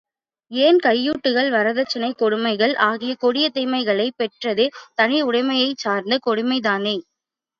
[0.51, 4.67] ஏன் கையூட்டுகள், வரதட்சணைக் கொடுமைகள் ஆகிய கொடிய தீமைகளைப் பெற்றதே
[4.95, 6.95] தனி உடைமையைச் சார்ந்த கொடுமைதானே!